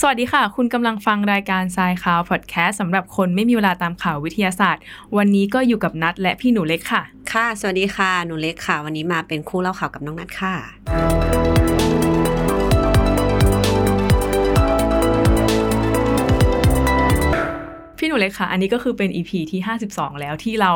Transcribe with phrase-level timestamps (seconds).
[0.00, 4.82] สวัสดีค่ะ คุณกำลังฟังรายการทรายข่าวพอดแคสต์สำหรับคนไม่มีเวลาตามข่าววิทยาศาสตร์
[5.16, 10.54] วันนี้ก็อยู่กับนัดและพี่หนูเล็กค่ะ ค่ะ สวัสดีค่ะ หนูเล็กค่ะ วันนี้มาเป็นคู่เล่าข่าวกับน้องนัดค่ะ
[17.98, 19.60] พี่หนูเล็กค่ะ อันนี้ก็คือเป็น EP ที่
[19.90, 20.72] 52 แล้วที่เรา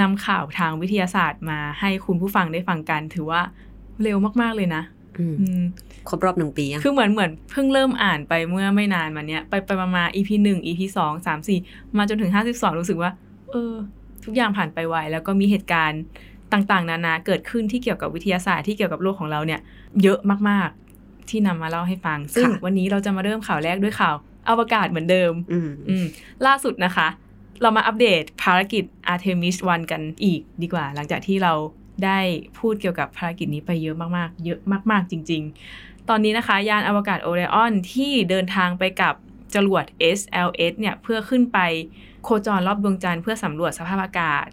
[0.00, 3.40] นำข่าวทางวิทยาศาสตร์มาให้คุณผู้ฟังได้ฟังกัน ถือว่า
[4.02, 4.82] เร็วมากๆเลยนะ
[5.18, 5.64] อืมอืม
[6.08, 11.58] ครบรอบหนึ่งปียังคือเหมือนเหมือนเพิ่งเริ่มอ่านไปเมื่อไม่นานมาเนี้ยไปไปมามา EP หนึ่ง EP สองสามสี่
[11.98, 13.10] มาจนถึงห้าสิบสองรู้สึกว่า
[13.52, 13.74] เออ
[14.24, 16.02] ทุกอย่างผ่านไปไวแล้วก็มีเหตุการณ์
[16.52, 19.60] ต่างๆ นานาเกิดขึ้นที่เกี่ยวกับวิทยาศาสตร์ที่เกี่ยวกับโลกของเราเนี่ย
[20.02, 20.18] เยอะ
[20.50, 24.14] มากๆ ที่นำมาเล่าให้ฟัง ซึ่งวันนี้เราจะมาเริ่มข่าวแรกด้วยข่าว
[24.48, 26.06] อวกาศเหมือนเดิมอืมอืม
[26.46, 27.08] ล่าสุดนะคะ
[27.62, 31.52] เรามาอัปเดตภารกิจ Artemis 1 กันอีกดีกว่า หลังจากที่เรา
[32.04, 32.18] ได้
[32.58, 34.60] พูดเกี่ยวกับภารกิจนี้ไปเยอะมากๆ เยอะ
[34.90, 39.14] มาก ๆ จริง ๆ ตอนนี้นะคะยานอวกาศโอเรออนที่เดินทางไปกับ
[39.54, 39.84] จรวด
[40.18, 41.58] SLS เนี่ยเพื่อขึ้นไป
[42.24, 44.46] โคจรรอบดวงจันทร์เพื่อสำรวจสภาพอากาศ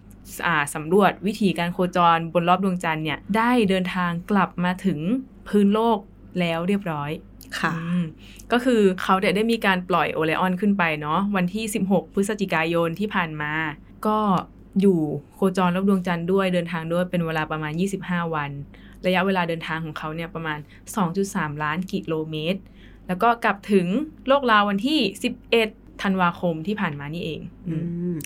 [0.46, 5.00] อ่าสำรวจวิธีการโคจรบนรอบดวงจันทร์เนี่ยได้เดินทางกลับมาถึง
[5.48, 6.00] พื้นโลก
[6.40, 7.12] แล้วเรียบร้อย
[7.60, 8.04] ค่ะอืม
[8.52, 13.54] ก็คือเขาเนี่ยได้มีการปล่อยโอเลออนขึ้นไปเนาะวันที่ 16 พฤศจิกายนที่ผ่านมา
[14.08, 14.20] ก็
[14.82, 15.00] อยู่
[15.36, 17.74] โคจรรอบดวงจันทร์ด้วยเดินทางด้วยเป็นเวลาประมาณ
[18.04, 18.52] 25 วัน
[19.06, 20.60] ระยะเวลาเดินทางของเขาเนี่ยประมาณ
[21.12, 22.62] 2.3 ล้านกิโลเมตร
[23.08, 23.88] แล้วก็กลับถึง
[24.28, 25.00] โลกลาววันที่
[25.50, 27.78] 11ธันวาคมที่ผ่านมานี่เองอือื
[28.14, 28.18] มม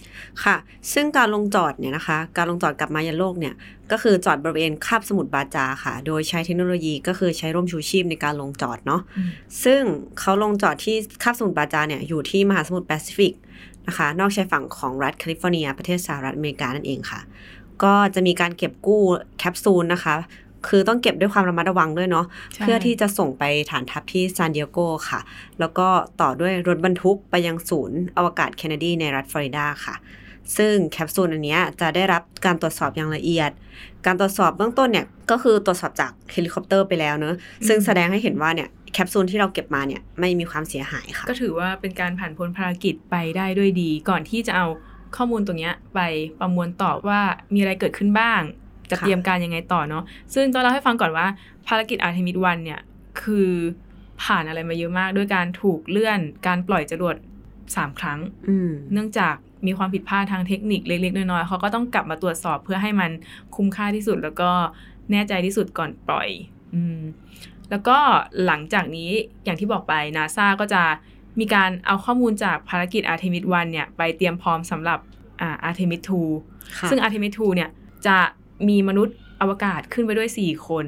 [0.44, 0.56] ค่ะ
[0.94, 3.54] ซึ่งการลงจอดเนี่ยนะคะ การลงจอดกลับมายันโลกเนี่ย
[3.92, 9.30] ก็คือจอดบริเวณคาบสมุทรบาจาค่ะ โดยใช้เทคโนโลยีก็คือใช้ร่มชูชีพในการลงจอดเนาะอืม
[9.64, 9.82] ซึ่ง
[10.20, 13.34] เขาลงจอดที่คาบสมุทรบาจาเนี่ยอยู่ที่มหาสมุทรแปซิฟิก
[13.88, 17.22] นะคะ นอกชายฝั่งของรัฐแคลิฟอร์เนีย ประเทศสหรัฐอเมริกานั่นเองค่ะ
[17.84, 19.02] ก็จะมีการเก็บกู้
[19.38, 20.16] แคปซูลนะคะ
[20.68, 25.20] คือต้องเก็บด้วยความระมัดระวังด้วยเนาะใช่เพื่อที่จะส่งไปฐานทัพที่ซานดิเอโกค่ะ
[25.60, 25.88] แล้วก็
[26.22, 29.96] ต่อด้วยรถบรรทุกไปยังศูนย์อวกาศเคนเนดีในรัฐฟลอริดาค่ะ
[30.58, 33.52] ซึ่งแคปซูลอันเนี้ยจะได้รับการตรวจสอบอย่างละเอียด
[34.06, 37.36] การตรวจสอบเบื้องต้นเนี่ยก็คือตรวจสอบจากเฮลิคอปเตอร์ไปแล้วเนอะ
[37.68, 44.66] ซึ่งแสดงให้เห็นว่าเนี่ยแคปซูลที่เราเก็บมาเนี่ยไม่มีความเสียหายค่ะ ก็ถือว่าเป็นการผ่านพ้นภารกิจไปได้ด้วยดี ก่อนที่จะเอา
[45.16, 46.00] ข้อมูลตรงเนี้ยไป
[46.40, 47.22] ประมวลต่อว่า
[47.54, 48.42] มีอะไรเกิดขึ้นบ้าง
[48.94, 51.28] จะค่ะเตรียมการยังไงต่อเนาะซึ่งต้องเล่าให้ฟังก่อนว่า
[51.68, 52.80] ภารกิจ Artemis One เนี่ย
[53.22, 53.52] คือ
[54.24, 57.16] ผ่านอะไรมาเยอะมาก ด้วยการถูกเลื่อนการปล่อยจรวด
[57.58, 59.36] 3ครั้งอืมเนื่องจาก
[59.68, 63.12] มีความผิดพลาดทางเทคนิคเล็กๆน้อยๆเขาก็ต้องกลับมาตรวจสอบเพื่อให้มัน
[63.56, 64.52] คุ้มค่าที่สุด แล้วก็
[65.12, 66.30] แน่ใจที่สุดก่อนปล่อย
[66.76, 67.00] อืม
[67.70, 67.98] แล้วก็
[68.46, 69.10] หลังจากนี้
[69.44, 70.84] อย่างที่บอกไปนาซาก็จะ
[71.40, 75.00] มีการเอาข้อมูลจากภารกิจ Artemis 1เนี่ยไปเตรียมพร้อมสำหรับ
[75.42, 76.02] อ่า Artemis
[76.78, 77.70] ค่ะ2ซึ่ง Artemis 2เนี่ย
[78.08, 78.18] จะ
[78.70, 80.86] มีมนุษย์อวกาศขึ้นไปด้วย 4 คน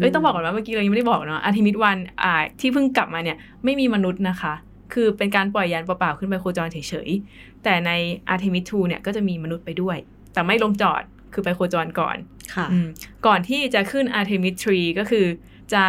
[0.00, 4.54] เอ้ยต้องบอกก่อนว่าเมื่อกี้เรายังไม่ได้บอกเนาะ Artemis 1อ่าที่เพิ่งกลับมาเนี่ยไม่มีมนุษย์นะคะ
[4.92, 7.90] คือเป็นการปล่อยยานเปล่าๆขึ้นไปโคจรเฉยๆ แต่ใน
[8.32, 9.96] Artemis 2เนี่ยก็จะมีมนุษย์ไปด้วย
[10.32, 11.02] แต่ไม่ลงจอด
[11.32, 12.16] คือไปโคจรก่อน
[12.54, 12.88] ค่ะอืม
[13.26, 15.26] ก่อนที่จะขึ้น Artemis 3ก็คือ
[15.74, 15.84] จะ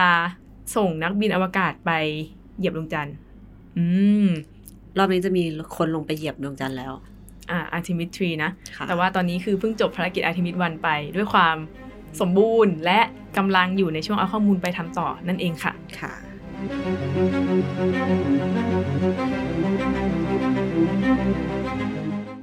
[0.76, 1.92] ส่งนักบินอวกาศไป
[2.58, 3.16] เหยียบดวงจันทร์
[3.78, 3.86] อื
[4.26, 4.28] ม
[4.98, 5.44] รอบนี้จะมี
[5.78, 6.94] คนลงไปเหยียบดวงจันทร์แล้ว
[7.52, 11.56] อ่า Artemis 3นะค่ะแต่ว่าตอนนี้คือเพิ่งจบภารกิจ Artemis 1ไป ด้วยความ
[12.22, 13.00] สมบูรณ์ และ
[13.38, 16.14] กำลังอยู่ในช่วงเอาข้อมูลไปทำต่อนั่นเองค่ะค่ะ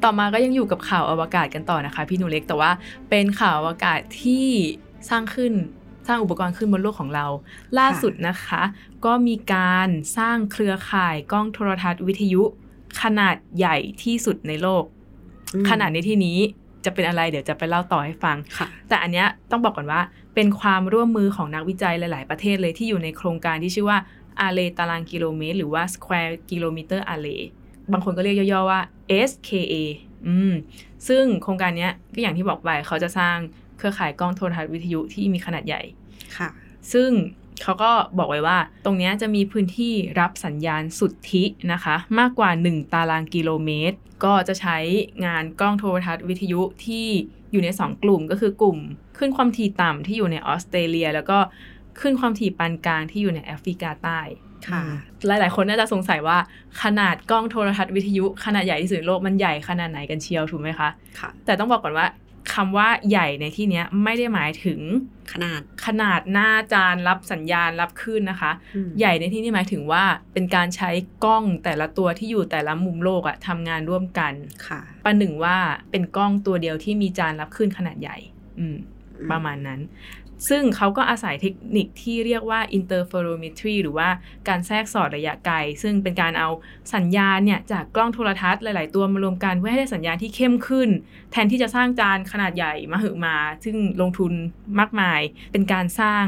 [0.04, 2.70] ต่อมาก็ยังอยู่กับข่าวอวกาศกันต่อนะคะ พี่หนูเล็กแต่ว่า
[3.10, 4.46] เป็นข่าวอวกาศที่
[5.10, 5.52] สร้างขึ้น
[6.06, 7.26] สร้างอุปกรณ์ขึ้นบนโลกของเรา
[7.78, 8.62] ล่าสุดนะคะ
[9.04, 9.88] ก็มีการ
[10.18, 12.42] สร้างเครือข่ายกล้องโทรทัศน์วิทยุ
[13.02, 14.95] ขนาดใหญ่ที่สุดในโลกอืม
[15.70, 16.38] ขนาดในที่นี้
[16.84, 20.00] จะเป็นอะไรเดี๋ยวจะไปเล่าต่อให้ฟังค่ะแต่อันเนี้ยต้องบอกก่อนว่า
[20.34, 23.98] เป็นความร่วมมือของนักวิจัยหลาย ๆ ประเทศเลยที่อยู่ในโครงการที่ชื่อว่า
[24.46, 27.42] Array ตารางกิโลเมตร หรือว่า Square Kilometer Array
[27.92, 28.80] บางคนก็เรียกย่อ ๆ ว่า
[29.28, 29.74] SKA
[30.28, 30.52] อืม
[31.08, 33.36] ซึ่งโครงการเนี้ยก็อย่างที่บอกไปเขาจะสร้าง
[33.78, 35.82] เครือข่ายกล้องโทรทัศน์วิทยุที่มีขนาดใหญ่
[36.36, 36.48] ค่ะ
[36.92, 37.10] ซึ่ง
[37.62, 44.78] เขาก็บอกไว้ว่าตรงเนี้ยจะมีพื้นที่รับสัญญาณสุทธินะคะ มากกว่า 1 ตารางกิโลเมตร ก็จะใช้
[45.26, 47.06] งานกล้องโทรทัศน์วิทยุที่
[47.52, 48.78] อยู่ใน 2 กลุ่มก็คือกลุ่ม
[49.18, 51.38] ขึ้นความถี่ต่ำที่อยู่ในออสเตรเลีย แล้วก็
[52.00, 54.20] ขึ้นความถี่ปานกลางที่อยู่ในแอฟริกาใต้
[54.68, 54.82] ค่ะ
[55.26, 56.38] หลาย ๆ คนน่าจะสงสัยว่า
[56.82, 60.88] ขนาดกล้องโทรทัศน์วิทยุขนาดใหญ่ที่สุดในโลกมันใหญ่ขนาดไหนกันเชียวถูกไหมคะ
[61.18, 62.06] ค่ะแต่ต้องบอกก่อนว่า
[62.54, 64.80] คำว่าใหญ่ในที่เนี้ยไม่ได้หมายถึง
[65.32, 70.90] ขนาดขนาดหน้าจานรับสัญญาณรับคลื่นนะคะอืมใหญ่ในที่นี้หมายถึงว่าเป็นการใช้
[71.24, 74.32] กล้องแต่ละตัวที่อยู่แต่ละมุมโลกอะทำงานร่วมกัน
[74.68, 75.56] ค่ะประหนึ่งว่า
[75.90, 78.16] เป็นกล้องตัวเดียวที่มีจานรับคลื่นขนาดใหญ่
[78.58, 78.76] อืม
[79.30, 79.80] ประมาณนั้น
[80.48, 84.08] ซึ่งเขาก็อาศัยเทคนิคที่เรียกว่า interferometry หรือว่า
[84.48, 86.48] การแทรกสอดระยะไกล ซึ่งเป็นการเอา
[86.94, 90.88] สัญญาณเนี่ยจากกล้องโทรทัศน์หลาย ๆ ตัวมารวมกันเพื่อให้ได้สัญญาณที่เข้มขึ้น
[91.32, 94.32] แทนที่จะสร้างจานขนาดใหญ่มาหึมา ซึ่งลงทุน
[94.78, 95.20] มากมาย
[95.52, 96.24] เป็นการสร้าง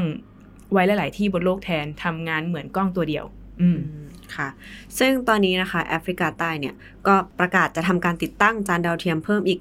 [0.71, 3.25] ไว้หลาย ๆ ที่บนโลกแทนทำงานเหมือนกล้องตัวเดียว
[3.61, 3.79] อืม
[4.37, 4.49] ค่ะ
[4.99, 6.75] ซึ่งตอนนี้นะคะแอฟริกาใต้เนี่ย
[7.07, 9.59] ก็ประกาศจะทำการติดตั้งจานดาวเทียมเพิ่มอีก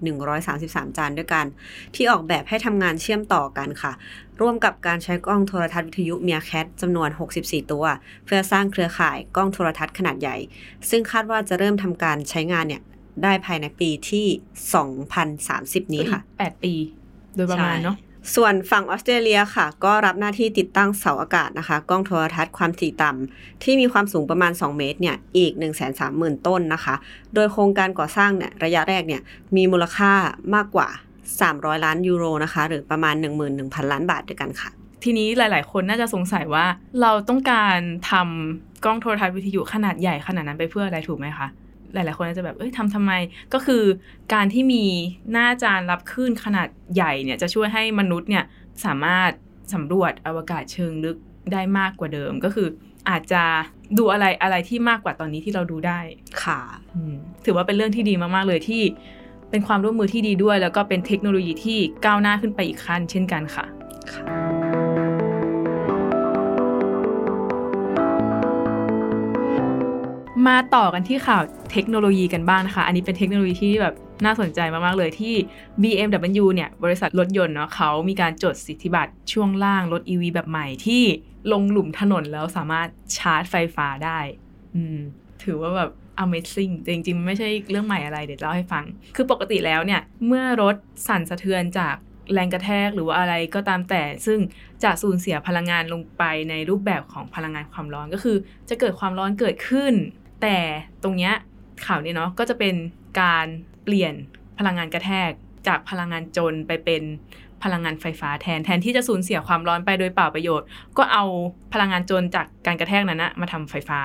[0.49, 1.47] 133 จานด้วยกัน
[1.95, 3.93] ที่ออกแบบให้ทำงานเชื่อมต่อกันค่ะ
[4.41, 7.11] ร่วมกับการใช้กล้องโทรทัศน์วิทยุเมียแคทจำนวน
[7.41, 7.85] 64 ตัว
[8.25, 10.37] เพื่อสร้างเครือข่ายกล้องโทรทัศน์ขนาดใหญ่
[10.91, 12.83] ซึ่งคาดว่าจะเริ่มทำการใช้งานเนี่ย
[13.23, 14.27] ได้ภายในปีที่
[15.09, 16.75] 2030 นี้ค่ะแปดปี
[17.37, 17.97] โดยประมาณเนาะ
[18.35, 26.95] ส่วนฝั่งออสเตรเลียค่ะ ก็รับหน้าที่ติดตั้งเสาอากาศนะคะ กล้องโทรทัศน์ความถี่ต่ำที่มีความสูงประมาณ 2 เมตรเนี่ยอีก 1 3 0 0 0 0 ต้นนะคะ
[27.35, 29.23] โดยโครงการก่อสร้างเนี่ยระยะแรกเนี่ย
[29.57, 30.13] มีมูลค่า
[30.55, 30.89] มากกว่า
[31.37, 33.15] 300 ล้านยูโรนะคะ หรือประมาณ
[33.55, 34.71] 11,000 ล้านบาทด้วยกันค่ะ
[35.05, 36.65] ทีนี้หลาย ๆ คนน่าจะสงสัยว่า
[37.03, 37.79] เราต้องการ
[38.11, 41.47] ทำกล้องโทรทัศน์วิทยุขนาดใหญ่ขนาดนั้นไปเพื่ออะไรถูกไหมคะ
[41.95, 43.13] หลาย ๆ คนอาจจะแบบ เอ้ยทำทำไม
[43.55, 43.85] ก็คือ
[44.35, 44.85] การที่มี
[45.33, 48.45] หน้าจานรับคลื่นขนาดใหญ่เนี่ย จะช่วยให้มนุษย์เนี่ย
[48.85, 49.31] สามารถ
[49.75, 51.17] สำรวจอวกาศเชิงลึก
[51.53, 52.69] ได้มากกว่าเดิม ก็คือ
[53.09, 53.43] อาจจะ
[53.99, 56.01] ดูอะไรอะไรที่มากกว่าตอนนี้ที่เราดูได้
[56.45, 56.61] ค่ะ
[56.95, 57.15] อืม
[57.45, 58.83] ถือว่าเป็นเรื่องที่ดีมาก ๆ เลยที่
[59.51, 63.65] เป็นความร่วมมือที่ดีด้วย แล้วก็เป็นเทคโนโลยีที่ก้าวหน้าขึ้นไปอีกขั้นเช่นกันค่ะ
[70.47, 71.43] มาต่อกันที่ข่าว
[71.73, 73.95] เทคโนโลยีกันบ้างนะคะ อันนี้เป็นเทคโนโลยีที่แบบ
[74.25, 75.35] น่าสนใจมาก ๆ เลยที่
[75.83, 81.03] BMW เนี่ยบริษัทรถยนต์เนาะเขามีการจดสิทธิบัตรช่วงล่างรถ EV แบบใหม่ที่
[81.53, 84.19] ลงหลุมถนนแล้วสามารถชาร์จไฟฟ้าได้
[84.75, 84.99] อืม
[85.43, 85.91] ถือว่าแบบ
[86.23, 88.85] Amazing แต่จริง ๆ ไม่ใช่เรื่องใหม่อะไรเดี๋ยวเล่าให้ฟัง
[89.17, 90.77] คือปกติแล้วเนี่ย เมื่อรถ
[91.09, 91.95] สั่นสะเทือนจาก
[92.33, 94.39] แรงกระแทกหรือว่าอะไรก็ตามแต่ ซึ่ง
[94.85, 98.37] จะสูญเสียพลังงานลงไปในรูปแบบของพลังงานความร้อนก็คือ
[98.69, 99.95] จะเกิดความร้อนเกิดขึ้น
[100.43, 100.57] แต่
[101.03, 101.35] ตรงเนี้ย
[101.87, 102.75] ข่าวนี้เนาะก็จะเป็น
[103.21, 103.47] การ
[103.85, 104.15] เปลี่ยน
[104.59, 105.31] พลังงานกระแทก
[105.67, 107.03] จากพลังงานจนไปเป็น
[107.65, 110.67] พลังงานไฟฟ้าแทนแทนที่จะสูญเสียความร้อนไปโดยเปล่าประโยชน์
[110.99, 111.25] ก็เอา
[111.73, 114.01] พลังงานจนจากการกระแทกนั้นนะมาทำไฟฟ้า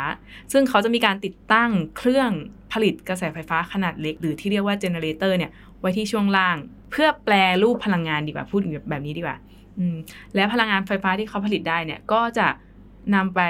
[0.51, 2.31] ซึ่งเขาจะมีการติดตั้งเครื่อง
[2.74, 5.51] ผลิตกระแสไฟฟ้าขนาดเล็ก หรือที่เรียกว่าเจเนเรเตอร์เนี่ย
[5.81, 6.57] ไว้ที่ช่วงล่าง
[6.91, 7.33] เพื่อแปล
[7.63, 8.59] รูปพลังงานดีกว่าพูด
[8.89, 9.38] แบบนี้ดีกว่า
[10.35, 12.47] และพลังงานไฟฟ้าที่เขาผลิตได้เนี่ยก็จะ
[13.15, 13.41] นำไป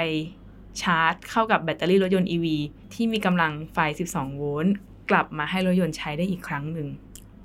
[0.82, 2.46] ชาร์จเข้ากับแบตเตอรี่รถยนต์ EV
[2.94, 3.78] ที่มีกำลังไฟ
[4.12, 4.74] 12 โวลต์
[5.10, 6.88] กลับมาให้รถยนต์ใช้ได้อีกครั้งหนึ่ง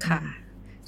[0.07, 0.19] ค่ะ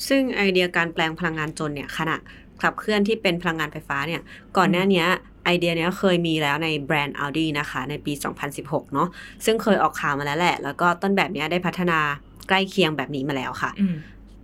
[0.07, 2.15] ซึ่งไอเดียการแปลงพลังงานจนเนี่ยขณะ
[2.61, 4.21] ขับเคลื่อนที่เป็นพลังงานไฟฟ้าเนี่ย
[4.57, 5.05] ก่อนหน้านี้
[5.45, 8.13] ไอเดียเนี้ยเคยมีแล้วในแบรนด์ Audi นะคะ ในปี
[8.53, 9.07] 2016 เนาะ
[9.45, 11.99] ซึ่งเคยออกข่าวมาแล้วแหละ แล้วก็ต้นแบบเนี้ยได้พัฒนา
[12.47, 13.95] ใกล้เคียงแบบนี้มาแล้วค่ะอืม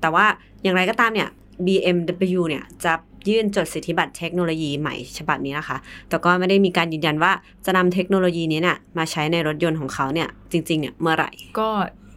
[0.02, 0.26] แต่ว่า
[0.64, 1.30] อย่างไรก็ตามเนี่ย
[1.66, 2.94] BMW เนี่ยจะ
[3.30, 5.78] ยื่นจดสิทธิบัตรเทคโนโลยีใหม่ฉบับนี้นะคะ
[6.10, 7.32] แต่ก็ไม่ได้มีการยืนยันว่า
[7.66, 11.70] จะนำเทคโนโลยีนี้เนี่ยมาใช้ในรถยนต์ของเขาเนี่ยจริงๆเนี่ยเมื่อไหร่ ก็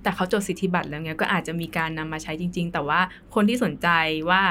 [0.02, 3.00] แต่เขาจดสิทธิบัตรแล้วไงก็อาจจะมีการนำมาใช้จริง ๆ แต่ว่า
[3.34, 3.88] คนที่สนใจ
[4.30, 4.42] ว่า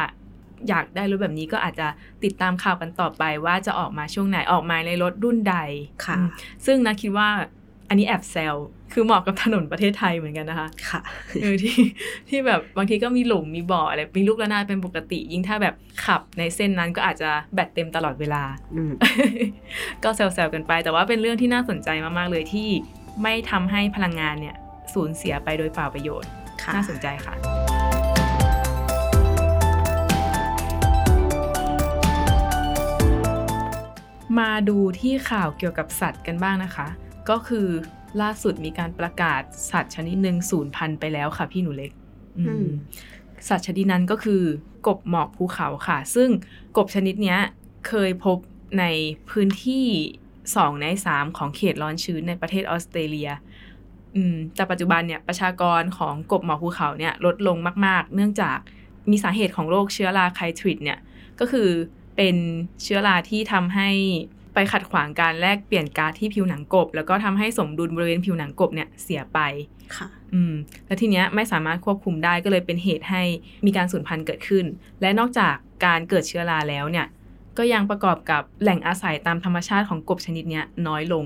[0.70, 1.88] อยากได้รถแบบนี้ก็อาจจะ
[2.24, 5.58] ติดตามข่าวกันต่อไปว่าจะออกมาช่วงไหนออกมาในรถรุ่นใด
[6.06, 6.28] ค่ะอืม
[6.66, 7.30] ซึ่งนะคิดว่า
[7.90, 8.56] อันนี้แอบแซว
[8.94, 11.02] คือเหมาะกับถนนประเทศไทยเหมือนกันนะคะ ค่ะ
[11.42, 11.76] เออที่
[12.30, 15.76] ที่แบบบางทีก็มีหลุมมีบ่ออะไรมีลูกระนาดเป็นปกติ ยิ่งถ้าแบบ
[16.06, 18.44] ขับในเส้นนั้นก็อาจจะแบตเต็มตลอดเวลา
[18.76, 18.92] อืม
[20.04, 22.70] ก็แซวๆกันไป แต่ว่าเป็นเรื่องที่น่าสนใจมากๆเลยที่
[23.24, 24.56] ไม่ทำให้พลังงานเนี่ย
[24.94, 26.30] สูญเสียไปโดยเปล่าประโยชน์
[26.64, 27.34] ค่ะน่าสนใจค่ะ
[34.40, 36.88] มาดูที่ข่าวเกี่ยวกับสัตว์กันบ้างนะคะ
[37.30, 37.68] ก็คือ
[38.22, 41.92] ล่าสุดมีการประกาศสัตว์ชนิดหนึ่งสูญพันธุ์ไปแล้วค่ะพี่หนูเล็ก
[42.38, 42.68] อืมอืม
[43.48, 44.44] สัตว์ชนิดนั้นก็คือ
[44.88, 46.30] กบหมอกภูเขาค่ะ ซึ่ง
[46.78, 47.40] กบชนิดเนี้ย
[47.88, 48.38] เคยพบ
[48.80, 48.86] ใน
[49.30, 49.86] พื้นที่
[50.34, 53.30] 2ใน3ของเขตร้อนชื้นในประเทศออสเตรเลีย
[54.16, 58.58] อืมแต่ปัจจุบันเนี่ยประชากรของกบหมอกภูเขาเนี่ยลดลงมาก ๆ เนื่องจาก
[59.10, 61.00] มีสาเหตุของโรคเชื้อราไคทริดเนี่ย
[61.40, 61.70] ก็คือ
[62.16, 62.36] เป็น
[62.84, 63.90] เชื้อราที่ทำให้
[64.54, 69.40] ไปขัดขวางการแลกเปลี่ยนก๊าซที่ผิวหนังกบ แล้วก็ทำให้สมดุลบริเวณผิวหนังกบเนี่ยเสียไป
[69.96, 70.54] ค่ะ อืม
[70.86, 73.24] แล้วทีเนี้ยไม่สามารถควบคุมได้ก็เลยเป็นเหตุให้
[73.66, 74.66] มีการสูญพันธุ์เกิดขึ้น
[75.02, 77.08] และนอกจากการเกิดเชื้อราแล้วเนี่ย
[77.58, 81.26] ก็ยังประกอบกับแหล่งอาศัยตามธรรมชาติของกบชนิดเนี้ยน้อยลง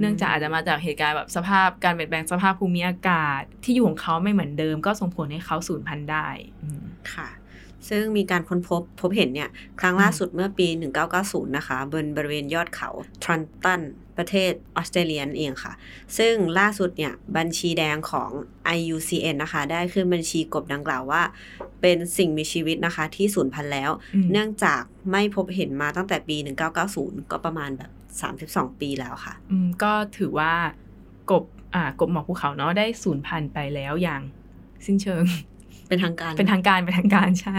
[0.00, 6.28] เนื่องจากอาจจะมาจากเหตุการณ์แบบสภาพการเปลี่ยนแปลงสภาพภูมิอากาศที่อยู่ของเขาไม่เหมือนเดิม ก็ส่งผลให้เขาสูญพันธุ์ได้
[6.62, 7.28] อืมค่ะ
[7.88, 10.68] ซึ่งมีการค้นพบพบเห็นเนี่ยครั้งล่าสุดเมื่อปี
[11.12, 12.90] 1990 นะคะ บนบริเวณยอดเขา
[13.22, 13.82] ทรันตัน
[14.16, 15.72] ประเทศออสเตรเลียนเองค่ะ
[16.18, 18.30] ซึ่งล่าสุดเนี่ยบัญชีแดงของ
[18.76, 21.22] IUCN นะคะ ได้ขึ้นบัญชีกบดังกล่าวว่า
[21.80, 26.36] เป็นสิ่งมีชีวิตนะคะที่สูญพันธุ์แล้วอืมเนื่องจากไม่พบเห็นมาตั้งแต่ปี
[26.84, 27.90] 1990 ก็ประมาณแบบ
[28.36, 30.52] 32 ปีแล้วค่ะ อืม ก็ถือว่า
[31.30, 31.44] กบ
[31.74, 34.22] อ่ากบหมอกภูเขาเนาะได้สูญพันธุ์ไปแล้วอย่าง
[34.86, 35.24] สิ้นเชิง
[35.88, 37.58] เป็นทางการ เป็นทางการ เป็นทางการใช่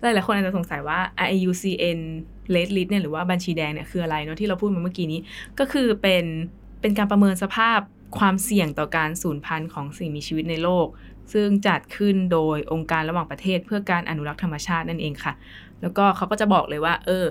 [0.00, 2.00] หลายๆคนอาจจะสงสัยว่า IUCN
[2.54, 5.20] Red List เนี่ยหรือว่าบัญชีแดงเนี่ยคืออะไรเนาะที่เราพูดมาเมื่อกี้นี้
[5.58, 6.24] ก็คือเป็น
[6.80, 7.78] เป็นการประเมินสภาพ
[8.18, 10.86] ความเสี่ยงต่อการสูญพันธุ์ของสิ่งมีชีวิตในโลก
[11.32, 15.32] ซึ่งจัดขึ้นโดยองค์การระหว่างประเทศ เพื่อการอนุรักษ์ธรรมชาตินั่นเองค่ะ
[15.82, 17.24] แล้วก็เขาก็จะบอกเลยว่า เออ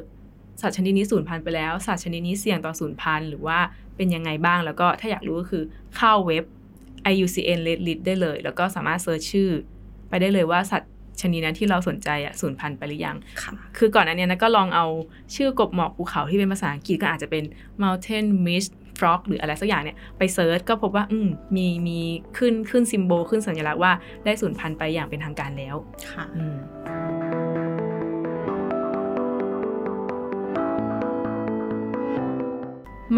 [0.62, 3.60] สัตว์ชนิดนี้สูญพันธุ์ไปแล้วสัตว์ชนิดนี้เสี่ยงต่อสูญพันธุ์หรือว่า
[3.96, 5.64] เป็นยังไงบ้าง แล้วก็ถ้าอยากรู้ก็คือ
[5.98, 6.44] เข้าเว็บ
[7.14, 9.50] IUCN Red List ได้เลย แล้วก็สามารถเซิร์ชชื่อ
[10.12, 10.92] ไปได้เลยว่าสัตว์
[11.22, 14.86] ชนิดนั้นที่เราสนใจอะสูญพันธุ์ไปหรือยังค่ะคือก่อนอันเนี้ยนะก็ลองเอา
[15.36, 17.44] ชื่อกบหมอกภูเขาที่เป็นภาษาอังกฤษก็อาจจะเป็น
[17.84, 22.00] mountain mist frog หรืออะไรสักอย่างเนี่ยไป search ก็พบว่า อืมมีมี
[22.38, 23.92] ขึ้นขึ้น symbol ขึ้นสัญลักษณ์ว่า
[24.26, 25.76] ได้สูญพันธุ์ไปอย่างเป็นทางการแล้ว
[26.12, 26.26] ค่ะ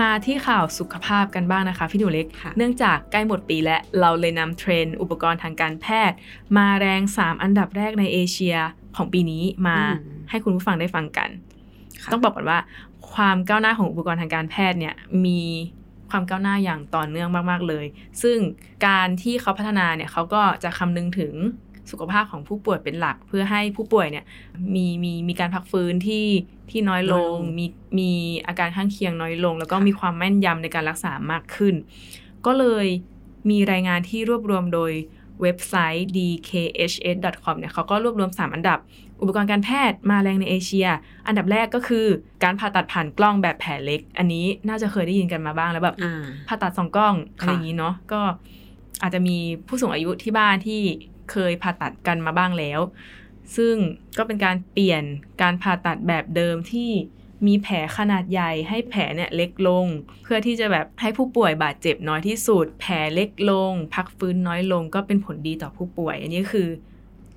[0.02, 6.18] มาที่ข่าวสุขภาพกันบ้างนะคะพี่หนูเล็กค่ะเนื่องจากใกล้หมดปีและเราเลยนำเทรนด์อุปกรณ์ทางการแพทย์
[6.58, 8.58] มาแรง 3 อันดับแรกในเอเชีย
[8.96, 9.78] ของปีนี้มา
[10.30, 11.30] ให้คุณผู้ฟังได้ฟังกัน
[12.02, 12.60] ค่ะต้องบอกก่อนว่า
[13.14, 14.96] ความก้าวหน้าของอุปกรณ์ทางการแพทย์เนี่ย
[15.26, 15.42] มี
[16.10, 17.86] ความก้าวหน้าอย่างต่อเนื่องมาก ๆ เลย
[18.22, 18.38] ซึ่ง
[18.88, 21.34] การที่เขาพัฒนาเนี่ยเขาก็จะคำนึงถึง
[21.92, 24.26] สุขภาพของผู้ป่วยเป็นหลัก เพื่อให้ผู้ป่วยเนี่ย
[24.76, 26.28] มีมีมีการพักฟื้นที่
[26.70, 27.66] ที่น้อยลง มี
[28.00, 28.12] มี
[28.48, 31.76] อาการข้างเคียงน้อยลง แล้วก็มีความแม่นยำในการรักษามากขึ้น
[32.46, 32.88] ก็เลย
[33.50, 34.92] มีรายงานที่รวบรวมโดย
[35.42, 38.80] เว็บไซต์ dkhs.com เนี่ยเขาก็รวบรวม 3 อันดับ
[39.22, 40.88] อุปกรณ์การแพทย์มาแรงในเอเชีย
[41.28, 42.06] อันดับแรกก็คือ
[42.44, 48.22] การผ่าตัดผ่านกล้องแบบแผลเล็ก อันนี้น่าจะเคยได้ยินกันมาบ้างแล้วแบบอ่าผ่าตัดสองกล้องอะไรค่ะอย่างนี้เนาะก็
[49.02, 49.38] อาจจะมี
[49.68, 50.82] ผู้สูงอายุที่บ้านที่
[51.34, 52.80] เคยผ่าตัดกันมาบ้างแล้ว
[53.56, 53.76] ซึ่ง
[54.18, 55.04] ก็เป็นการเปลี่ยน
[55.42, 56.92] การผ่าตัดแบบเดิมที่
[57.48, 59.88] มีแผลขนาดใหญ่ให้แผลเนี่ยเล็กลง
[60.24, 66.68] เพื่อที่จะแบบให้ผู้ป่วยบาดเจ็บน้อยที่สุด แผลเล็กลง พักฟื้นน้อยลงก็เป็นผลดีต่อผู้ป่วย อันนี้คือ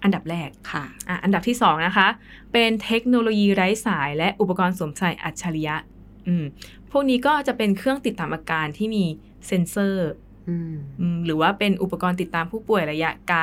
[0.02, 2.08] อันดับแรกค่ะอะอันดับที่2นะคะ
[2.52, 5.76] เป็นเทคโนโลยีไร้สาย และอุปกรณ์สวมใส่อัจฉริยะ
[6.26, 6.44] อืม
[6.90, 9.04] พวกนี้ก็จะเป็นเครื่องติดตามอาการที่มี
[9.46, 10.25] เซ็นเซอร์อืมอืม
[11.24, 13.42] หรือว่าเป็นอุปกรณ์ติดตามผู้ป่วยระยะไกล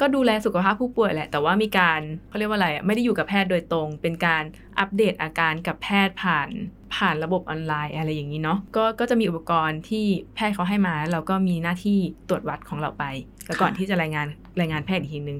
[0.00, 4.42] ก็ดูแลสุขภาพผู้ป่วยแหละ แต่ว่ามีการเขาเรียกว่าอะไรไม่ได้อยู่กับแพทย์โดยตรง เป็นการ
[4.78, 6.48] อัปเดตอาการกับแพทย์ผ่าน
[6.94, 13.04] ผ่านระบบออนไลน์อะไรอย่างนี้เนาะก็ก็จะมีอุปกรณ์ที่แพทย์เขาให้มาแล้วเราก็มีหน้าที่ตรวจวัดของเราไป
[13.46, 14.26] แล้วก่อนที่จะรายงาน
[14.60, 15.38] รายงานแพทย์อีกทีนึง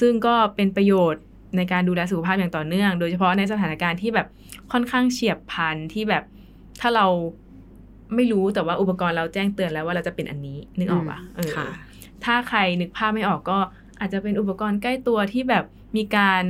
[0.00, 1.22] ซึ่งก็เป็นประโยชน์
[1.56, 4.26] ในการดูแลสุขภาพอย่างต่อเนื่อง โดยเฉพาะในสถานการณ์ที่แบบ
[4.72, 6.24] ค่อนข้างเฉียบพลันที่แบบ
[6.80, 7.06] ถ้าเรา
[8.16, 11.66] ไม่รู้แต่ว่าอุปกรณ์เราแจ้งเตือนแล้วว่าเราจะเป็นอันนี้นึกออกปะเออค่ะ
[12.24, 13.58] ถ้าใครนึกภาพไม่ออกก็
[14.00, 15.64] อาจจะเป็นอุปกรณ์ใกล้ตัวที่แบบ
[15.96, 16.42] มีการ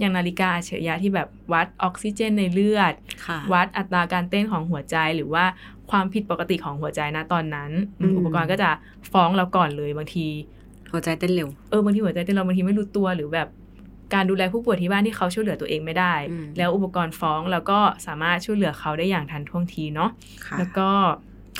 [0.00, 2.94] อย่างนาฬิกาอัจฉริยะที่แบบวัดออกซิเจนในเลือด
[3.26, 5.44] ค่ะวัดอัตราการเต้นของหัวใจหรือว่า
[5.90, 8.70] ความผิดปกติของหัวใจนะตอนนั้นอืมอืมอุปกรณ์ก็จะ
[9.12, 10.26] ฟ้องเราก่อนเลยบางที
[10.92, 13.48] หัวใจเต้นเร็วเออบางทีหัวใจเต้นเราบางทีไม่รู้ตัวหรือแบบ
[14.14, 20.10] การดูแลผู้ป่วยที่บ้านที่เขาช่วยเหลือตัวเองไม่ได้อืมแล้วอุปกรณ์ฟ้องแล้วก็สามารถช่วยเหลือเขาได้อย่างทันท่วงทีเนาะ
[20.46, 20.88] ค่ะแล้วก็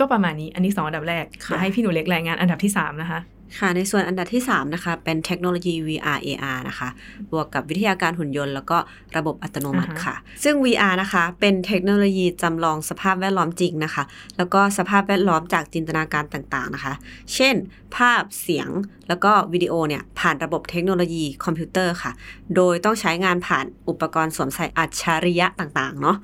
[0.00, 3.20] ก็ประมาณนี้อันนี้สองอันดับแรกค่ะเดี๋ยวให้พี่หนูเล็กรายงานอันดับที่สามนะคะ
[3.58, 6.88] ค่ะ ในส่วนอันดับที่ 3 นะคะ เป็นเทคโนโลยี VR AR นะคะ
[7.32, 8.78] บวกกับวิทยาการหุ่นยนต์ แล้วก็
[9.16, 10.14] ระบบอัตโนมัติอ่าฮะค่ะ
[10.44, 14.04] ซึ่ง VR นะคะ เป็นเทคโนโลยีจำลองสภาพแวดล้อมจริงนะคะ
[14.36, 16.94] แล้วก็สภาพแวดล้อมจากจินตนาการต่างๆนะคะ
[17.34, 17.54] เช่น
[17.96, 18.68] ภาพเสียง
[19.08, 22.12] แล้วก็วิดีโอเนี่ย ผ่านระบบเทคโนโลยีคอมพิวเตอร์ค่ะ
[22.56, 26.16] โดยต้องใช้งานผ่านอุปกรณ์สวมใส่อัจฉริยะต่างๆ เนาะ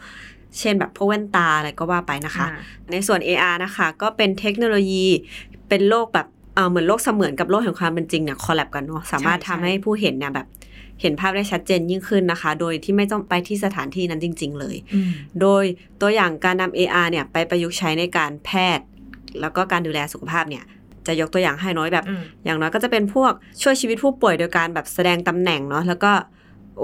[0.59, 5.07] เช่นแบบพวกแว่นตาอะไรก็ว่าไปนะคะอ่าในส่วน AR นะคะ ก็เป็นเทคโนโลยี
[5.69, 10.47] เป็นโลกแบบ เอ่อเหมือนโลกเสมือนกับโลกแห่งความเป็นจริงเนี่ยคอลแลบกันเนาะสามารถใช่ทำให้ผู้เห็นเนี่ยแบบ
[11.01, 15.11] เห็นภาพได้ชัดเจนยิ่งขึ้นนะคะ โดยที่ไม่ต้องไปที่สถานที่นั้นจริง ๆ เลยอืม
[15.41, 15.65] โดย
[16.01, 18.87] ตัวอย่างการนำ AR เนี่ยไปประยุกต์ใช้ในการแพทย์
[19.41, 20.65] แล้วก็การดูแลสุขภาพเนี่ย
[21.07, 23.33] จะยกตัวอย่างให้น้อยแบบอืมอย่างน้อยก็จะเป็นพวก
[23.63, 26.13] ช่วยชีวิตผู้ป่วยโดยการแบบแสดงตำแหน่งเนาะแล้วก็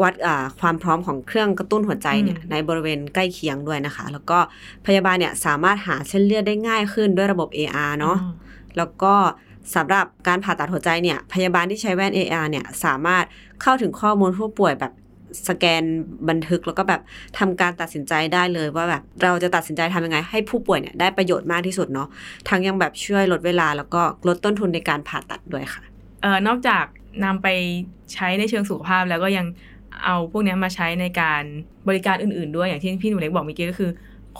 [0.02, 4.38] วัดอ่าความพร้อมของเครื่องกระตุ้นหัวใจเนี่ยอืมในบริเวณใกล้เคียงด้วยนะคะ แล้วก็
[4.86, 8.32] พยาบาลเนี่ยสามารถหาเส้นเลือดได้ง่ายขึ้นด้วยระบบ AR เนาะอ๋อ
[8.76, 9.14] แล้วก็
[9.74, 13.24] สำหรับการผ่าตัดหัวใจเนี่ยพยาบาลที่ใช้แว่น AR เนี่ยสามารถ
[13.62, 14.92] เข้าถึงข้อมูลผู้ป่วยแบบ
[15.48, 15.82] สแกน
[16.28, 17.00] บันทึกแล้วก็แบบ
[17.38, 22.08] ทำการตัดสินใจได้เลยว่าแบบเราจะตัดสินใจทำยังไง ให้ผู้ป่วยเนี่ยได้ประโยชน์มากที่สุดเนาะ
[22.48, 25.82] ทั้งยังแบบช่วยลดเวลาแล้วก็ลดต้นทุนในการผ่าตัดด้วยค่ะ
[26.22, 26.84] เอ่อนอกจาก
[27.24, 27.48] นำไป
[28.12, 29.46] ใช้ในเชิงสุขภาพแล้วก็ยัง
[30.04, 31.42] เอาพวกนี้มาใช้ในการ
[31.88, 33.90] บริการอื่น ๆ ด้วยอย่างที่พี่หนูเล็กบอกเมื่อกี้ก็คือ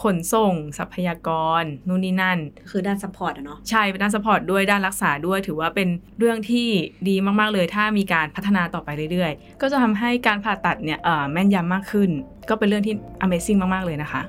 [0.03, 1.29] ขนส่งทรัพยาก
[1.61, 2.39] รนู่นนี่นั่น
[2.71, 6.69] คือด้าน support อะเนาะใช่เป็นด้าน support ด้วยด้านรักษาด้วย ถือว่าเป็นเรื่องที่
[7.09, 12.11] ดีมากๆเลย ถ้ามีการพัฒนาต่อไปเรื่อยๆ ก็จะทำให้การผ่าตัดเนี่ยเอ่อแม่นยำมากขึ้น
[12.49, 14.23] ก็เป็นเรื่องที่ amazing มากๆเลยนะคะ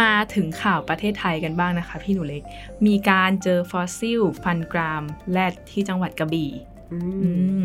[0.00, 2.42] มาถึงข่าวประเทศไทยกันบ้างนะคะ พี่หนูเล็ก
[2.86, 5.02] มีการเจอฟอสซิล ฟันกราม
[5.32, 6.50] แรดที่จังหวัดกระบี่
[6.92, 7.30] อือื
[7.62, 7.64] ม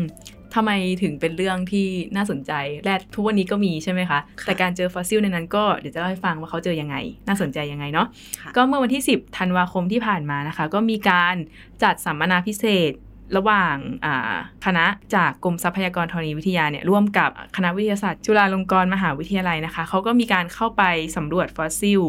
[0.54, 0.70] ทำไม
[1.02, 2.52] ถึงเป็นเรื่องที่น่าสนใจ
[2.84, 6.96] แรดทุกวันนี้ก็มีใช่ไหมคะค่ะแต่การเจอฟอสซิลในนั้นก็เดี๋ยวจะเล่าให้ฟังว่าเขาเจอยังไง
[7.28, 8.06] น่าสนใจยังไงเนาะ
[8.40, 11.34] ค่ะก็เมื่อวันที่ 10ธันวาคมที่ผ่านมานะคะ ก็มีการ
[11.82, 12.92] จัดสัมมนาพิเศษ
[13.36, 20.82] ระหว่างอ่าคณะจากกรมทรัพยากรธรณีวิทยาเนี่ยร่วมกับคณะวิทยาศาสตร์จุฬาลงกรณ์มหาวิทยาลัยนะคะเขาก็มีการเข้าไป
[21.16, 22.00] สำรวจฟอสซิล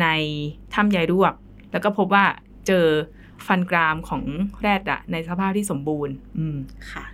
[0.00, 0.06] ใน
[0.74, 1.34] ถ้ำใยรวก
[1.72, 2.24] แล้วก็พบว่า
[2.66, 2.86] เจอ
[3.46, 4.22] ฟันกรามของ
[4.62, 6.56] แรดอะในสภาพที่สมบูรณ์ อืม
[6.92, 7.04] ค่ะ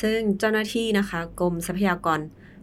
[0.00, 2.20] ซึ่งเจ้าหน้าที่นะคะกรมทรัพยากร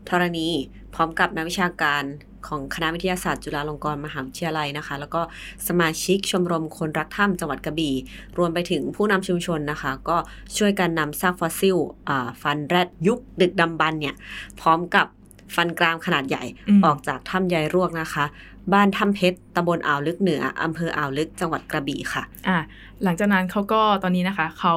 [0.10, 0.48] ธรณี
[0.94, 2.04] พร้อมกับนักวิชาการ
[2.48, 5.22] ของคณะวิทยาศาสตร์จุฬาลงกรณ์มหาวิทยาลัยนะคะ แล้วก็
[5.68, 7.96] สมาชิกชมรมคนรักถ้ำจังหวัดกระบี่
[8.38, 10.18] รวมไปถึงผู้นำชุมชนนะคะ ก็
[10.58, 11.78] ช่วยกันนำซากฟอสซิล
[12.10, 14.16] อ่าฟันแรดยุคดึกดำบรรพ์เนี่ย
[14.60, 15.08] พร้อมกับ
[15.56, 18.26] ฟันกรามขนาดใหญ่อืมออกจากถ้ำยายรวกนะคะ
[18.74, 22.58] บ้านถ้ำเพชรตำบลอ่าวลึกเหนืออำเภออ่าวลึกจังหวัดกระบี่ค่ะอะ
[23.04, 24.76] หลังจากนั้นเขาก็ตอนนี้นะคะเขา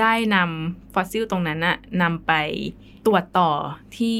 [0.00, 2.32] ได้นำฟอสซิลตรงนั้นน่ะนำไป
[3.06, 3.50] ตรวจต่อ
[3.98, 4.18] ที่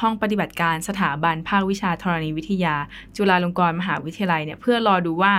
[0.00, 2.74] ห้องปฏิบัติการสถาบันภาควิชาธรณีวิทยา
[3.16, 5.34] จุฬาลงกรณ์มหาวิทยาลัยเนี่ยเพื่อรอดูว่า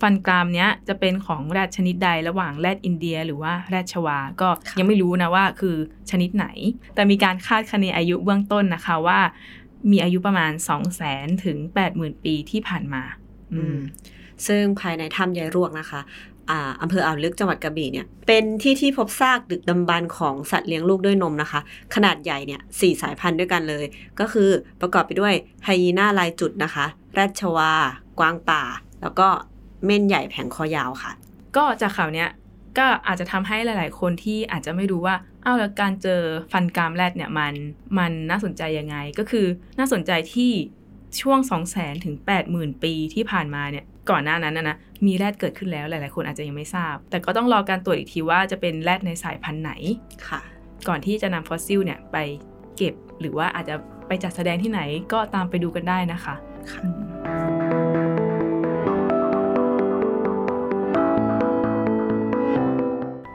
[0.00, 4.48] ฟันกรามเนี้ยจะเป็นของแรดชนิดใดระหว่างแรดอินเดีย หรือว่าแรดชวา ก็
[4.78, 5.76] ยังไม่รู้นะว่าคือ
[6.10, 6.46] ชนิดไหน
[6.94, 9.20] แต่มีการคาดคะเนอายุเบื้องต้นนะคะว่า
[9.90, 11.56] มีอายุประมาณ 2 0 0 0 0 0ถึง
[11.90, 13.02] 80,000 ปีที่ผ่านมา
[13.52, 13.78] อืม
[14.46, 16.00] ซึ่งภายในถ้ำยายรวกนะคะ
[16.82, 21.60] อำเภออ่าวลึกจังหวัดกระบี่เนี่ยเป็นที่ที่พบซากดึกดำบรรพ์ของสัตว์เลี้ยงลูกด้วยนมนะคะ
[21.94, 23.84] ขนาดใหญ่เนี่ยสี่สายพันธุ์ด้วยกันเลย
[24.20, 24.48] ก็คือ
[24.80, 27.72] ประกอบไปด้วยไฮยีน่าลายจุดนะคะแรดชวา
[28.18, 28.62] กวางป่า
[29.02, 29.28] แล้วก็
[29.84, 31.12] เม่นใหญ่แผงคอยาวค่ะ
[31.56, 32.28] ก็จากข่าวเนี้ย
[32.78, 36.20] ก็อาจจะทำให้หลาย ๆ คนที่อาจจะไม่รู้ว่าอ้าวแล้วการเจอ
[36.52, 37.54] ฟันกรามแรดเนี่ยมัน
[37.98, 39.46] มันน่าสนใจยังไง ก็คือ
[39.78, 40.52] น่าสนใจที่
[41.20, 42.14] ช่วง 2 0 0 0 0 0ถึง
[42.50, 44.76] 80,000 ปีที่ผ่านมาเนี่ย ก่อนหน้านั้นนะนะ
[45.06, 49.72] มีแรดเกิดขึ้นแล้วหลาย ๆ คนอาจจะยังไม่ทราบ แต่ก็ต้องรอการตรวจอีกทีว่าจะเป็นแรดในสายพันธุ์ไหน
[50.28, 50.40] ค่ะ
[50.88, 52.16] ก่อนที่จะนำฟอสซิลเนี่ยไป
[52.76, 53.74] เก็บหรือว่าอาจจะ
[54.06, 54.80] ไปจัดแสดงที่ไหน
[55.12, 56.34] ก็ตามไปดูกันได้นะคะ
[56.70, 56.82] ค่ะ
[57.26, 57.90] อืม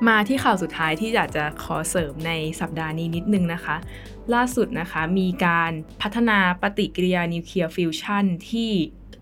[0.07, 3.75] มาที่ข่าวสุดท้ายที่อยากจะขอเสริมในสัปดาห์นี้นิดนึงนะคะ
[4.33, 8.71] ล่าสุดนะคะมีการพัฒนาปฏิกิริยานิวเคลียร์ฟิวชันที่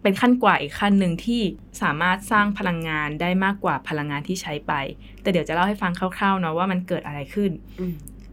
[0.03, 1.41] เป็นขั้นกว่าอีกขั้นหนึ่งที่
[1.81, 4.73] สามารถสร้างพลังงานได้มากกว่าพลังงานที่ใช้ไป
[5.21, 7.51] แต่เดี๋ยวจะเล่าให้ฟังคร่าวๆเนาะว่ามันเกิดอะไรขึ้น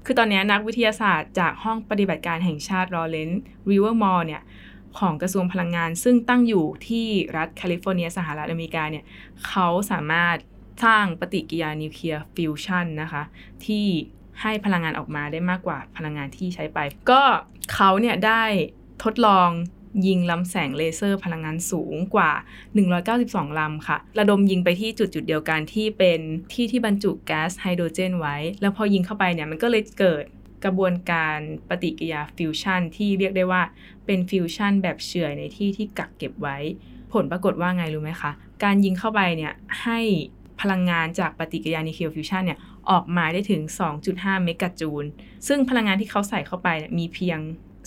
[0.04, 4.42] คือตอนนี้นักวิทยาศาสตร์จากห้องปฏิบัติการแห่งชาติลอว์เรนซ์ลิเวอร์มอร์เนี่ย
[4.98, 7.06] ของกระทรวงพลังงาน ซึ่งตั้งอยู่ที่
[7.36, 9.04] รัฐแคลิฟอร์เนียสหรัฐอเมริกาเนี่ย
[9.46, 10.36] เขาสามารถ
[10.84, 13.22] สร้างปฏิกิริยานิวเคลียร์ฟิวชันนะคะ
[13.66, 13.86] ที่
[14.40, 16.78] ให้พลังงานออกมาได้มากกว่าพลังงานที่ใช้ไป
[17.10, 17.22] ก็
[17.74, 18.42] เขาเนี่ยได้
[19.04, 19.48] ทดลอง
[20.06, 22.32] ยิงลำแสงเลเซอร์พลังงานสูงกว่า
[22.96, 26.20] 192 ลำค่ะ ระดมยิงไปที่จุดจุดเดียวกันที่เป็น
[26.52, 30.24] ที่ที่บรรจุแก๊สไฮโดรเจนไว้ แล้วพอยิงเข้าไปเนี่ยมันก็เลยเกิด
[30.64, 33.62] กระบวนการปฏิกิริยาฟิวชันที่เรียกได้ว่า
[34.06, 36.58] เป็นฟิวชันแบบเฉื่อยในที่ที่กักเก็บไว้
[37.12, 38.32] ผลปรากฏว่าไงรู้ไหมคะ
[38.64, 40.00] การยิงเข้าไปเนี่ยให้
[40.60, 42.58] พลังงานจากปฏิกิริยานิวเคลียร์ฟิวชันเนี่ย
[42.90, 43.62] ออกมาได้ถึง
[44.02, 45.04] 2.5 เมกะจูล
[45.48, 47.38] ซึ่งพลังงานที่เขาใส่เข้าไปเนี่ยมีเพียง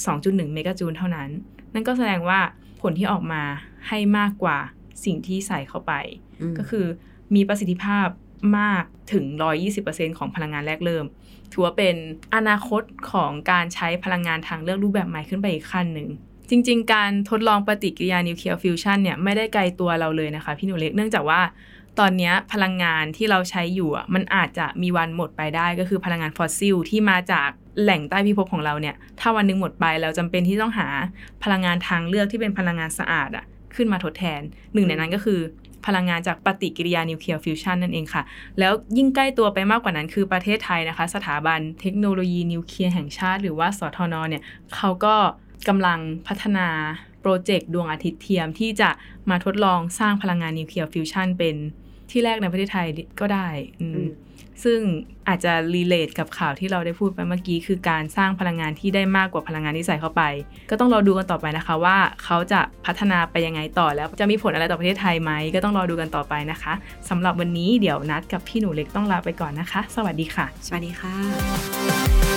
[0.04, 1.30] 2.1 เมกะจูลเท่านั้น
[1.74, 2.40] นั่นก็แสดงว่า
[2.82, 3.44] ผลที่ออกมา
[3.88, 4.58] ให้มากกว่า
[5.06, 5.94] สิ่งที่ใส่เข้าไป
[6.52, 6.86] มก็คือ
[7.36, 8.08] มีประสิทธิภาพ
[8.60, 9.24] มากถึง
[9.72, 11.06] 120%ของพลังงานแรกเริ่ม
[11.52, 11.96] ถือว่าเป็น
[12.36, 16.10] อนาคตของการใช้พลังงานทางเลือกรูปแบบใหม่ขึ้นไปอีกขั้นหนึ่ง
[16.50, 21.42] จริง ๆ การทดลองปฏิกิริยานิวเคลียร์ฟิวชันเนี่ยไม่ได้ไกลตัวเราเลยนะคะพี่หนูเล็ก เนื่องจากว่า
[22.00, 27.50] ตอนนี้พลังงานที่เราใช้อยู่มันอาจจะมีวันหมดไปได้ก็คือพลังงานฟอสซิลที่มาจาก
[27.82, 30.88] แหล่งใต้พิภพของเราเนี่ยถ้าวันหนึ่งหมดไปเราจำเป็นที่ต้องหา
[31.44, 34.42] พลังงานทางเลือกที่เป็นพลังงานสะอาดอะขึ้นมาทดแทน
[34.74, 35.40] หนึ่งในนั้นก็คือ
[35.86, 38.24] พลังงานจากปฏิกิริยานิวเคลียร์ฟิวชันนั่นเองค่ะ
[38.60, 44.44] แล้วยิ่งใกล้ตัวไปมากกว่านั้นคือประเทศไทยนะคะ สถาบันเทคโนโลยีนิวเคลียร์แห่งชาติ หรือว่าสทนเนี่ย
[44.76, 45.16] เขาก็
[45.68, 46.68] กำลังพัฒนา
[47.22, 48.90] โปรเจกต์ดวงอาทิตย์เทียมที่จะ
[49.30, 51.56] มาทดลองสร้างพลังงานนิวเคลียร์ฟิวชันเป็น
[52.14, 52.88] ที่แรกในประเทศไทย
[53.20, 53.48] ก็ได้
[53.82, 54.10] อืมอืม
[54.64, 54.80] ซึ่ง
[55.28, 60.24] อาจจะรีเลทกับข่าวที่เราได้พูดไปเมื่อกี้ คือการสร้างพลังงานที่ได้มากกว่าพลังงานที่ใส่เข้าไป
[60.70, 66.74] ก็ต้องรอดูกันต่อไปนะคะว่าเขาจะพัฒนาไปยังไงต่อแล้วจะมีผลอะไรต่อประเทศไทยไหมก็ต้องรอดูกันต่อไปนะคะ
[67.10, 72.33] สำหรับวันนี้เดี๋ยวนัดกับพี่หนูเล็กต้องลาไปก่อนนะคะ สวัสดีค่ะ สวัสดีค่ะ